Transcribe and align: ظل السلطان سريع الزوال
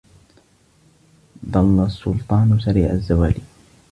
ظل 1.51 1.79
السلطان 1.79 2.59
سريع 2.63 2.91
الزوال 2.91 3.33